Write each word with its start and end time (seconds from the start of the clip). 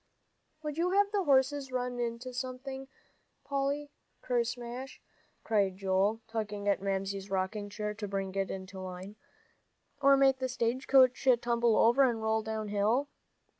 "Would 0.63 0.79
you 0.79 0.89
have 0.93 1.11
the 1.11 1.25
horses 1.25 1.71
run 1.71 1.99
into 1.99 2.33
something, 2.33 2.87
Polly, 3.45 3.91
kersmash," 4.23 4.99
cried 5.43 5.77
Joel, 5.77 6.21
tugging 6.27 6.67
at 6.67 6.81
Mamsie's 6.81 7.29
rocking 7.29 7.69
chair 7.69 7.93
to 7.93 8.07
bring 8.07 8.33
it 8.33 8.49
into 8.49 8.79
line, 8.79 9.15
"or 10.01 10.17
make 10.17 10.39
the 10.39 10.49
stage 10.49 10.87
coach 10.87 11.27
tumble 11.43 11.77
over 11.77 12.01
and 12.01 12.19
roll 12.19 12.41
down 12.41 12.69
hill?" 12.69 13.09